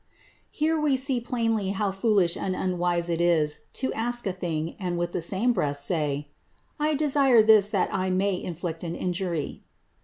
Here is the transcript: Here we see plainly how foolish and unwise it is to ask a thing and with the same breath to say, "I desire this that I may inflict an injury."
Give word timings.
Here 0.49 0.79
we 0.81 0.97
see 0.97 1.19
plainly 1.21 1.69
how 1.77 1.91
foolish 1.91 2.35
and 2.35 2.55
unwise 2.55 3.07
it 3.07 3.21
is 3.21 3.59
to 3.73 3.93
ask 3.93 4.25
a 4.25 4.33
thing 4.33 4.75
and 4.79 4.97
with 4.97 5.11
the 5.11 5.21
same 5.21 5.53
breath 5.53 5.77
to 5.77 5.83
say, 5.83 6.29
"I 6.79 6.95
desire 6.95 7.43
this 7.43 7.69
that 7.69 7.93
I 7.93 8.09
may 8.09 8.41
inflict 8.41 8.83
an 8.83 8.95
injury." 8.95 9.61